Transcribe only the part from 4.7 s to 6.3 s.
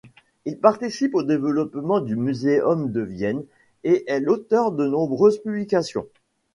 de nombreuses publications.